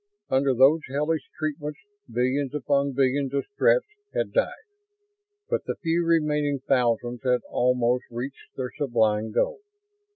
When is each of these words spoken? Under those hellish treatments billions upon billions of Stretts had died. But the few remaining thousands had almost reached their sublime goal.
Under 0.29 0.55
those 0.55 0.81
hellish 0.89 1.29
treatments 1.37 1.79
billions 2.11 2.55
upon 2.55 2.93
billions 2.93 3.35
of 3.35 3.45
Stretts 3.53 3.85
had 4.15 4.31
died. 4.31 4.47
But 5.47 5.65
the 5.65 5.75
few 5.83 6.03
remaining 6.03 6.57
thousands 6.67 7.21
had 7.21 7.41
almost 7.51 8.05
reached 8.09 8.55
their 8.55 8.71
sublime 8.75 9.31
goal. 9.31 9.59